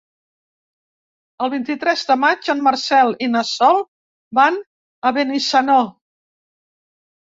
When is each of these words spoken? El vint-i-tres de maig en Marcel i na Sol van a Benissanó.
El 1.47 1.51
vint-i-tres 1.55 2.07
de 2.13 2.17
maig 2.23 2.51
en 2.55 2.65
Marcel 2.69 3.15
i 3.29 3.31
na 3.37 3.45
Sol 3.53 3.81
van 4.43 4.61
a 5.13 5.17
Benissanó. 5.23 5.83